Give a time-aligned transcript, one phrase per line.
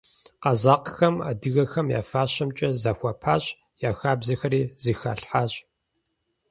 [0.41, 3.43] Къэзакъхэм адыгэхэм я фащэмкӀэ захуэпащ,
[3.87, 5.53] я хабзэхэри зыхалъхьащ.